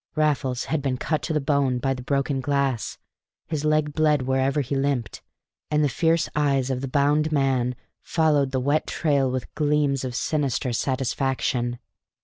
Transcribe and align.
Raffles 0.15 0.63
had 0.63 0.81
been 0.81 0.97
cut 0.97 1.21
to 1.21 1.31
the 1.33 1.39
bone 1.39 1.77
by 1.77 1.93
the 1.93 2.01
broken 2.01 2.41
glass; 2.41 2.97
his 3.45 3.63
leg 3.63 3.93
bled 3.93 4.23
wherever 4.23 4.61
he 4.61 4.75
limped; 4.75 5.21
and 5.69 5.83
the 5.83 5.89
fierce 5.89 6.27
eyes 6.35 6.71
of 6.71 6.81
the 6.81 6.87
bound 6.87 7.31
man 7.31 7.75
followed 8.01 8.49
the 8.49 8.59
wet 8.59 8.87
trail 8.87 9.29
with 9.29 9.53
gleams 9.53 10.03
of 10.03 10.15
sinister 10.15 10.73
satisfaction. 10.73 11.77